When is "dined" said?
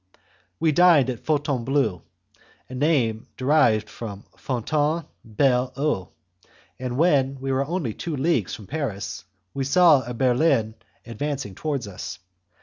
0.71-1.11